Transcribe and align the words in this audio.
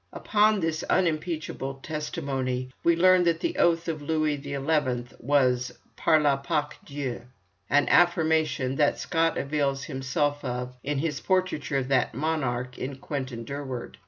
Upon 0.13 0.61
this 0.61 0.81
unimpeachable 0.89 1.75
testimony 1.83 2.69
we 2.83 2.95
learn 2.95 3.23
that 3.25 3.39
the 3.39 3.57
oath 3.57 3.87
of 3.87 4.01
Louis 4.01 4.41
XI. 4.41 4.57
was 5.19 5.71
par 5.95 6.19
la 6.19 6.41
Pâque 6.41 6.73
Dieu, 6.83 7.21
an 7.69 7.87
affirmation 7.87 8.77
that 8.77 8.97
Scott 8.97 9.37
avails 9.37 9.83
himself 9.83 10.43
of 10.43 10.75
in 10.83 10.97
his 10.97 11.19
portraiture 11.19 11.77
of 11.77 11.87
that 11.89 12.15
monarch 12.15 12.79
in 12.79 12.95
'Quentin 12.95 13.43
Durward.' 13.43 13.99